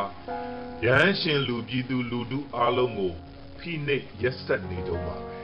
[0.86, 3.14] ရဟန်းရှင်လူပြည်သူလူထုအားလုံးကို
[3.60, 5.38] ဖိနှိပ်ရက်ဆက်နေတော့ပါပဲ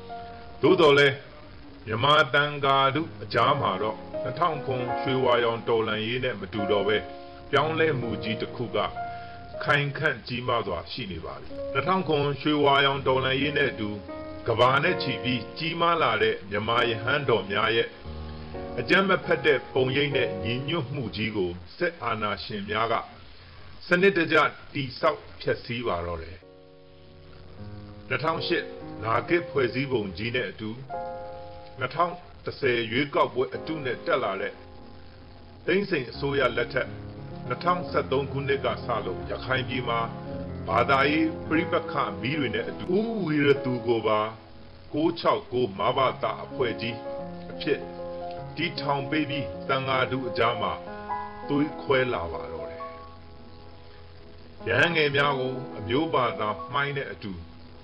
[0.62, 1.08] ။သို့တော်လဲ
[1.86, 6.96] မြမတန်ဃာတို့အကြားမှာတော့2009ရွှေဝါရောင်တော်လန်ရေးနဲ့မတူတော့ပဲ
[7.50, 8.78] ပြောင်းလဲမှုကြီးတစ်ခုက
[9.64, 13.90] ခိုင်ခန့်ကြီးမားစွာရှိနေပါပြီ2009ရွှေဝါရောင်တော်လန်ရေးနဲ့အတူ
[14.48, 17.88] ကဘာနဲ့ချီပြီးကြီးမားလာတဲ့မြမယဟန်တော်များရဲ့
[18.78, 22.94] အကြမ်းမဖက်တဲ့ပုံရိပ်နဲ့ညီညွတ်မှုကြီးကိုစစ်အာဏာရှင်များက
[23.86, 24.36] စနစ်တကျ
[24.74, 26.38] တိဆောက်ဖျက်ဆီးပါတော့တယ်
[28.10, 30.70] 2008နာဂစ်ဖွဲ့စည်းပုံကြီးနဲ့အတူ
[31.80, 34.54] 2010ရွေးကောက်ပွဲအတုနဲ့တက်လာတဲ့
[35.66, 36.88] သိန်းစိန်အစိုးရလက်ထက်
[37.50, 40.00] 2013ခုနှစ်ကစလို့ရခိုင်ပြည်မှာ
[40.68, 44.20] ဘာသာရေးပြိပခမီးတွေနဲ့အတူဥဝီရသူကိုပါ
[44.94, 46.96] 669မဘာတာအဖွဲ့ကြီး
[47.50, 47.80] အဖြစ်
[48.56, 50.72] ဒီထောင်ပေးပြီးတန်ဃာတူအကြားမှာ
[51.48, 52.82] သွေးခွဲလာပါတော့တယ်။
[54.68, 57.32] ရဟန်းငယ်များကိုအမျိုးဘာသာမှိုင်းတဲ့အတူ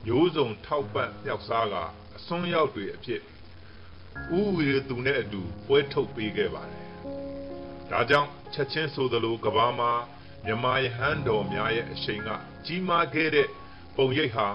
[0.07, 1.75] မျိုးစုံထောက်ပံ့မြောက်စားက
[2.17, 3.21] အစွန်းရောက်တွေအဖြစ်
[4.39, 6.87] ဥဝီရသူနဲ့အတူပွဲထုတ်ပေးခဲ့ပါတယ်။
[7.91, 9.93] ဒါကြောင့်ချက်ချင်းဆိုသလိုကဘာမှာ
[10.45, 12.29] မြမယဟန်တော်များရဲ့အရှိန်က
[12.67, 13.49] ကြီးမားခဲ့တဲ့
[13.97, 14.49] ပုံရိပ်ဟာ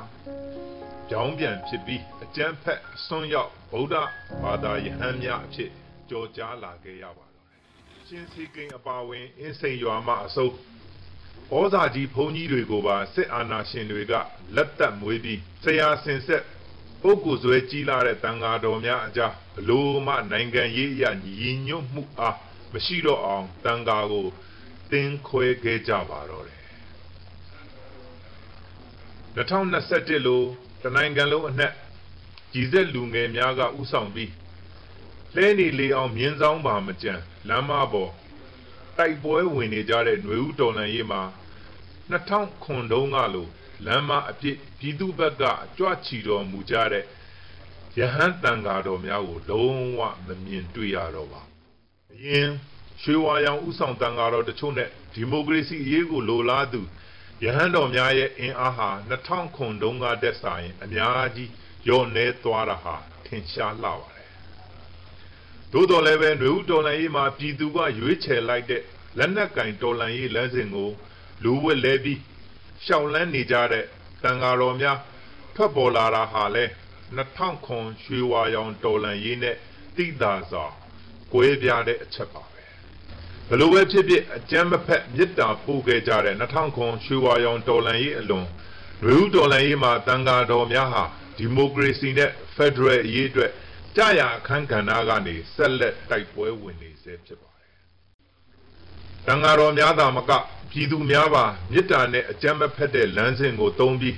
[1.09, 3.95] ကြောင်းပြန်ဖြစ်ပြီးအကျန်းဖက်အစွန်းရောက်ဗုဒ္ဓ
[4.43, 5.69] ဘာသာယဟန်များအဖြစ်
[6.09, 7.59] ကြော်ကြားလာခဲ့ရပါတော့တယ်။
[8.07, 10.53] ရှင်စီကိန်အပါဝင်အင်းစိန်ရွာမှအစုပ်
[11.53, 14.13] ဩဇာကြီးဘုန်းကြီးတွေကိုပါစစ်အာဏာရှင်တွေက
[14.55, 16.43] လက်သက်မွေးပြီးဆရာစင်ဆက်
[17.07, 22.37] ပုဂ္ဂိုလ်ဆွဲကြီးလာတဲ့တန်ဃာတော်များအကြားဘလို့မှနိုင်ငံရေးအရညီညွတ်မှုအား
[22.73, 24.27] မရှိတော့အောင်တန်ဃာကို
[24.91, 26.61] တင်းခွဲခဲ့ကြပါတော့တယ်
[29.35, 30.41] 2021လို
[30.83, 31.73] တနိုင်ငံလုံးအနှက်
[32.53, 34.31] ကြည်ဆက်လူငယ်များကဥဆောင်ပြီး
[35.35, 37.13] လဲနေလေအောင်မြင်းဆောင်ပါမကြံ
[37.47, 38.11] လမ်းမပေါ်
[38.97, 41.21] တိုက်ပွဲဝင်နေကြတဲ့ຫນွေဦးတော်လန်ရေးမှာ
[42.11, 43.47] 2000တုန်းကလို
[43.85, 45.43] လမ်းမအပြစ်ပြည်သူဘက်က
[45.77, 47.03] ကြွချီတော်မူကြတဲ့
[47.97, 51.41] ယဟန်တန်ဃာတော်များကိုလုံးဝမမြင်တွေ့ရတော့ပါ
[52.13, 52.49] အရင်
[53.01, 56.81] ရွှေဝါရောင်ဥဆောင်တန်ဃာတော်တချို့နဲ့ဒီမိုကရေစီအရေးကိုလိုလားသူ
[57.43, 61.51] ယဟန်တော်များရဲ့အင်အားဟာ2000ခုတုန်းကတက်ဆိုင် အများကြီး
[61.89, 64.29] ရော့နေသွားတာဟာထင်ရှားလှပါတယ်။
[65.71, 68.81] သို့တော်လည်းပဲຫນွေဦးတော်လှန်ရေးမှာပြည်သူကရွေးချယ်လိုက်တဲ့
[69.17, 70.89] လက်နက်ကင်တော်လှန်ရေးလမ်းစဉ်ကို
[71.43, 72.19] လူဝက်လဲပြီး
[72.85, 73.85] ရှောင်လန်းနေကြတဲ့
[74.23, 74.97] တန်ဃာတော်များ
[75.55, 76.65] ထွက်ပေါ်လာတာဟာလဲ
[77.17, 79.55] 2000ခုရွှေဝါရောင်တော်လှန်ရေးနဲ့
[79.97, 80.65] တိသာစွာ
[81.33, 82.43] ကွဲပြားတဲ့အချက်ပါ
[83.49, 88.47] ဘလို့ပဲဖြစ်ဖြစ်အကြမ်းမဖက်မေတ္တာပို့ခဲ့ကြတဲ့2000ခွန်ရွှေဝါရောင်တော်လှန်ရေးအလွန်
[89.05, 91.03] လူဦးတော်လှန်ရေးမှာတန်ဃာတော်များဟာ
[91.37, 93.51] ဒီမိုကရေစီနဲ့ဖက်ဒရယ်အရေးအတွက်
[93.95, 97.54] ကြာရအခန်းကဏ္ဍကနေဆက်လက်တိုက်ပွဲဝင်နေဆဲဖြစ်ပါ
[99.25, 100.31] တယ်။တန်ဃာတော်များသာမက
[100.71, 104.17] ပြည်သူများပါမေတ္တာနဲ့အကြမ်းမဖက်တဲ့လမ်းစဉ်ကိုသုံးပြီး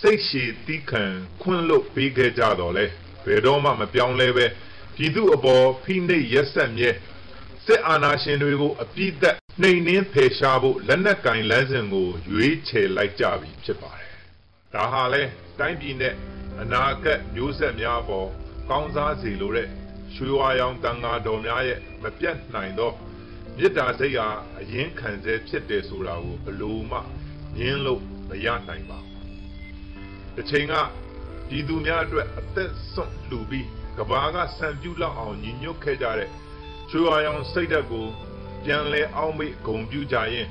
[0.00, 1.04] စိတ်ရှည်သီးခံ
[1.42, 2.86] ခွင့်လွတ်ပေးခဲ့ကြတော့လေ
[3.24, 4.46] ဘယ်တော့မှမပြောင်းလဲပဲ
[4.96, 6.90] ပြည်သူအပေါ်ဖိနှိပ်ရက်ဆက်မြဲ
[7.66, 14.12] စစ်အာဏာရှင်တွေကိုအပြစ်သက်နှိမ်နင်းဖယ်ရှားဖို့လက်နက်ကင်လမ်းစဉ်ကိုရွေးချယ်လိုက်ကြပြီဖြစ်ပါတယ်။
[14.74, 15.22] ဒါဟာလဲ
[15.58, 16.14] တိုင်းပြည်နဲ့
[16.60, 18.28] အနာဂတ်မျိုးဆက်များပေါ်
[18.70, 19.68] ကောင်းစားစေလိုတဲ့
[20.14, 22.92] ရွှေဝါရောင်တန်ဃာတော်များရဲ့မပြတ်နိုင်သော
[23.60, 24.28] မေတ္တာစိတ်ဟာ
[24.60, 26.98] အရင်ခံစေဖြစ်တယ်ဆိုတာကိုဘလို့မှ
[27.56, 29.26] ငင်းလို့မရနိုင်ပါဘူး။
[30.34, 30.74] တစ်ချိန်က
[31.48, 33.66] ပြည်သူများအတွက်အသက်ဆွန့်လူပြီး
[33.98, 36.30] ကဘာကစံပြူလောက်အောင်ညီညွတ်ခဲ့ကြတဲ့
[36.90, 38.06] ချွေဝါရောင် စိတ်ဓာတ်ကို
[38.64, 40.48] ပြန်လဲအောင်မိဂုံပြုကြရင်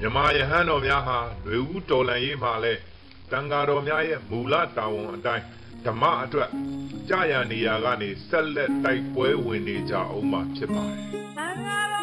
[0.00, 2.74] မြမယဟန်တော်များဟာຫນွေဦးတော်လန်ရေးမှာလဲ
[3.30, 5.44] တန်ဃာတော်များရဲ့မူလတာဝန်အတိုင်း
[5.86, 6.50] ဓမ္မအတွက်
[7.08, 10.98] ကြာရနေရာကနေဆက်လက်တိုက်ပွဲဝင်နေကြအောင်မှာဖြစ်ပါတယ်
[11.36, 11.95] တန်ဃာ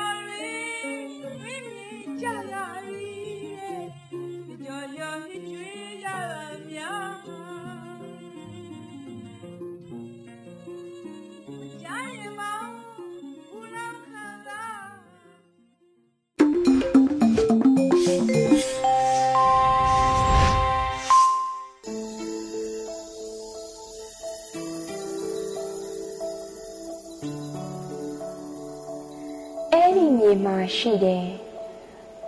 [30.43, 31.25] မြေမှာရှိတယ်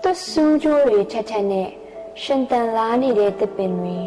[0.01, 1.69] သွတ်ဆူးကြိုးတွေထက်ထက်နဲ့
[2.21, 3.99] ရှင်တန်လာနေတဲ့တစ်ပင်တွေ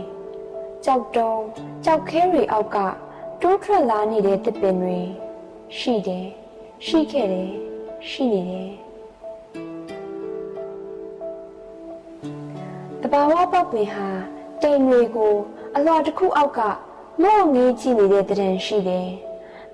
[0.85, 1.43] ကြောက်တုံး
[1.85, 2.77] ကြောက်ခဲတွေအောက်က
[3.43, 4.99] တိုးထွက်လာနေတဲ့တစ်ပင်တွေ
[5.79, 6.27] ရှိတယ်
[6.87, 7.51] ရှိခဲ့တယ်
[8.09, 8.71] ရှိနေတယ်
[13.03, 14.09] တဘာဝပောက်ပင်ဟာ
[14.63, 15.35] တိမ်တွေကို
[15.77, 16.61] အလွှာတစ်ခုအောက်က
[17.23, 19.09] မော့ငေးကြည့်နေတဲ့တံရှိတယ်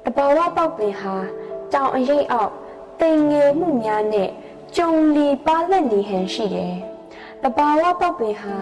[0.05, 1.15] တဘာဝပောက်ပင်ဟာ
[1.73, 2.55] တောင်အရိပ်အောက်
[3.05, 4.31] တိမ်ငယ်မှုများနဲ့
[4.77, 6.75] ကြုံလီပါလက်နေဟန်ရှိတယ်
[7.43, 8.57] တဘာဝပောက်ပင်ဟာ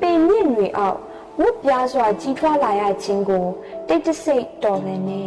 [0.00, 0.98] ပင်မြင့်တွေအောက်
[1.40, 3.46] ဝတ်ပြားစွာကြီးထွားလာရခြင်းကို
[3.88, 5.22] တိတ်တဆိတ်တော်လည်နေ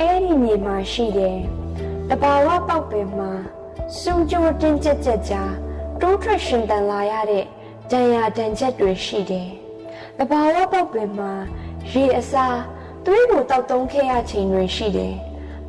[0.00, 1.57] အဲ့ဒီမြေမှာရှိတယ်
[2.10, 3.30] တဘာဝပေါက်ပင်မှာ
[4.00, 5.52] စုံကြိုတင်းကြက်ကြက်ကြား
[6.00, 7.44] တိုးထွက်ရှင်တန်လာရတဲ့
[7.90, 9.48] ဒဏ်ရာဒဏ်ချက်တွေရှိတယ်
[10.18, 11.32] တဘာဝပေါက်ပင်မှာ
[11.92, 12.58] ရေအစား
[13.04, 15.14] သွေးကိုတောက်သုံးခဲ့ရချိန်တွေရှိတယ်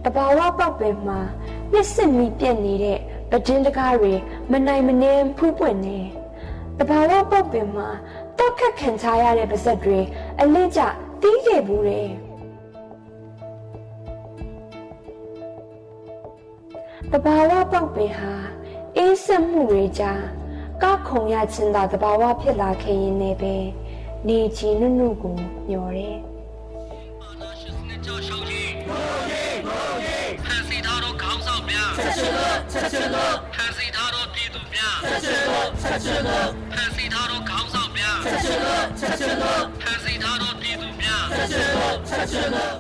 [0.04, 1.19] တဘာဝပေါက်ပင်မှာ
[1.71, 2.99] မျက်စစ်မီပြက်နေတဲ့
[3.30, 4.13] ပဒင်းတကားတွေ
[4.52, 5.97] မနိုင်မနှင်းဖူးပွင့်နေ
[6.80, 7.88] တဘာဝပေါက်ပင်မှာ
[8.38, 9.99] တောက်ခတ်ခံချရတဲ့ပါဇက်တွေ
[10.39, 10.82] အလင်းကျ
[11.21, 12.10] တီးခဲ့ဘူးတယ်
[17.13, 18.34] တဘာဝပေါက်ပင်ဟာ
[18.98, 20.24] အေးဆက်မှုတွေကြား
[20.82, 23.56] ကောက်ခုံရခြင်းသာတဘာဝဖြစ်လာခဲ့ရင်လည်းပဲ
[24.28, 25.36] နေချီနုနုကို
[25.69, 26.17] မျောတယ်
[30.45, 42.74] ဖန်စီထားတော့ခေါင်းဆောင်များဆက်ချလို့ဆက်ချလို့ဖန်စီထားတော့ပြည်သူများဆက်ချလို့ဆက်ချလို့ဖန်စီထားတော့ခေါင်းဆောင်များဆက်ချလို့ဆက်ချလို့ဖန်စီထားတော့ပြည်သူများဆက်ချလို့ဆက်ချလို့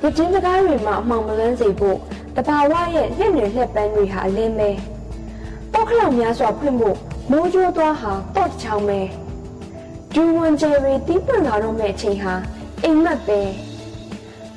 [0.00, 1.98] ဒီတင်းစကားတွေမှာအမှောင်မလန်းစေဖို့
[2.36, 4.70] တဘာဝရဲ့လက်နယ်လက်ပန်းတွေဟာအလင်းပဲ
[5.72, 6.96] တောက်ခလောက်များစွာဖွင့်ဖို့
[7.30, 9.00] မိုးကြိုးသွားဟာတော့ချောင်းပဲ
[10.14, 12.34] ဒူဝန်ဂျယ်ရီတီးပွင့်လာတော့မဲ့အချိန်ဟာ
[12.82, 13.40] အိမ်မက်ပဲ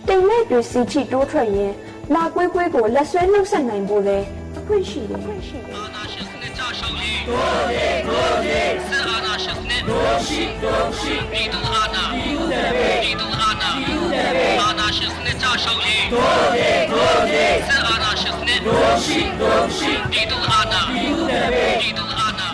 [0.08, 1.74] တိမ်မဲ့တွေစီချီတိုးထွက်ရင်
[2.14, 4.18] လာကွေးကွေးကိုလက်ဆွဲနှုတ်ဆက်နိုင်ဖို့လဲ
[4.58, 14.30] အခွင့်ရှိတယ်ခွင့်ရှိတယ်ကိုရေကိုရေစစ်အာဏာရှင်နဲ့ဒိုရှိဒိုရှိပြည်သူအာဏာပြည်သူတဲ့ပြည်သူအာဏာပြည်သူတဲ့
[14.62, 21.48] အာဏာ ရှင်နဲ့ကြောက်ရှုံးရေးကိုရေကိုရေစစ်အာဏာရှင်နဲ့ဒိုရှိဒိုရှိပြည်သူအာဏာပြည်သူတဲ့
[21.82, 22.48] ပြည်သူအာဏာ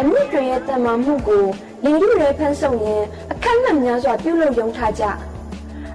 [0.00, 1.44] အမြင့်တွေရဲ့တမန်မှုကို
[1.84, 5.04] လေလူတွေဖန်းဆောင်ရင်အခက်အခဲများစွာပြုလုပ်ရုံထားကြ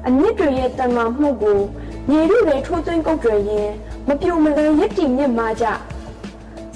[0.07, 1.59] အမြင့်တွေရဲ့တမန်မှုကို
[2.09, 3.69] ညီလူတွေထိုးသွင်းကုတ်တွေရင်
[4.07, 5.65] မပြိုမလွန်ရည်တည်မြင့်မာကြ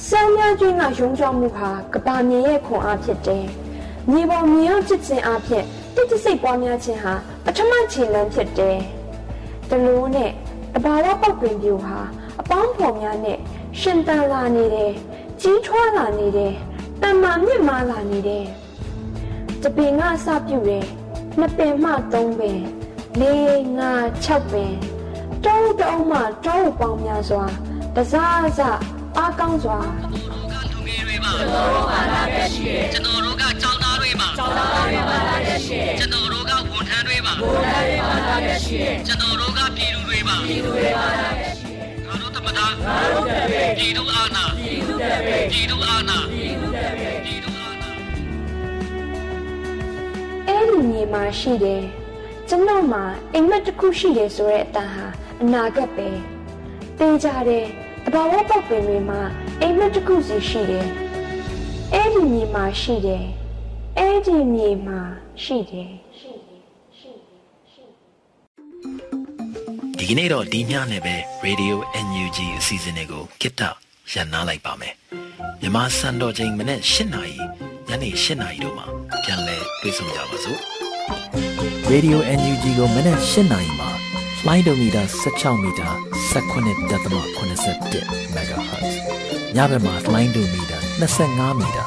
[0.08, 3.46] ဆမ်းများကျွင်းကရုံးကြောင်းမှုဟာကဘာမြေရဲ့ခွန်အားဖြစ်တယ်။
[4.10, 8.78] မြေပေါ်မြေအောင်ချစ်ခြင်းအားဖြင့်တိတ်တဆိတ်ပွားများခြင်းဟာ ပထမခြေလှမ်းဖြစ်တယ်။
[9.70, 10.32] တလို့နဲ့
[10.74, 11.98] တဘာဝပောက်ပင်ပြူဟာ
[12.40, 13.40] အပေါင်းဖော်များနဲ့
[13.80, 14.92] ရှင်တန်လာနေတယ်။
[15.42, 16.54] ကြီးထွားလာနေတယ်။
[17.02, 18.46] တန်မာမြင့်မာလာနေတယ်။
[19.64, 20.86] တပင်ကအစပြုတယ်။
[21.40, 22.60] နှစ်ပင်မှသုံးပင်
[23.20, 23.82] ၄၅
[24.26, 24.74] ၆ပင်
[25.46, 27.44] တောတုံးမှတောပေါင်းများစွာ
[27.96, 28.80] တစားစား
[29.18, 29.80] အားကောင်းစွာ
[31.24, 36.05] ကျွန်တော်တို့မှာလာခဲ့ရှိတယ်ကျွန်တော်တို့ကကြောင်းသားတွေမှာကြောင်းသားတွေမှာလာခဲ့ရှိတယ်ကျွန်တော်တို့ကဝန်ထ
[37.46, 47.90] မ်းတွေမှာဝန်ထမ်းတွေမှာလာခဲ့ရှိတယ်ကျွန်တော်တို့ကပြည်သူတွေမှာပြည်သူတွေမှာလာခဲ့ရှိတယ်ငါတို့တမတာငါတို့တပည့်ပြည်သူအာဏာပြည်သူတပည့်ပြည်သူအာဏာပြည်သူတပည့်ပြည်သူအာဏာ
[50.48, 51.84] အဲ့ဒီမြေမှာရှိတယ်
[52.50, 53.04] ကျွန်တော်မှာ
[53.34, 55.06] အိမ်မက်တစ်ခုရှိတယ်ဆိုတဲ့အတန်ဟာ
[55.42, 56.10] အနာဂတ်ပဲ
[57.00, 57.66] တေးကြတယ်
[58.06, 59.22] တဘာဝပောက်ပင်တွေမှာ
[59.62, 60.88] အိမ်မက်တစ်ခုစီရှိတယ်။
[61.94, 63.26] အဲ့ဒီမြေမှာရှိတယ်။
[63.98, 65.00] အဲ့ဒီမြေမှာ
[65.44, 66.05] ရှိတယ်ရှိတယ်
[70.08, 71.16] ဒီကနေ့တော့ဒီညနဲ့ပဲ
[71.46, 71.76] Radio
[72.08, 73.62] NUG အစီအစဉ်လေးကိုကိတ္တ
[74.12, 74.94] ရန်နာလိုက်ပါမယ်
[75.62, 77.38] မြမစံတော်ချိန်မနေ့၈နာရီ
[77.88, 78.86] ညနေ၈နာရီတို့မှာ
[79.24, 80.60] ပြန်လည်တွေ့ဆုံကြပါစို့
[81.92, 83.90] Radio NUG ကိုမနေ့၈နာရီမှာ
[84.40, 85.92] flight meter 16 meter
[86.34, 88.92] 19.87 MHz
[89.56, 91.86] ညဘက်မှာ flight meter 25 meter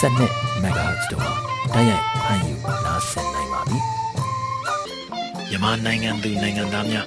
[0.00, 1.34] 12 MHz တို့မှာ
[1.74, 3.78] တိုက်ရိုက်ဖမ်းယူနားဆင်နိုင်ပါပြီ
[5.48, 7.06] မြန်မာနိုင်ငံသူနိုင်ငံသားများ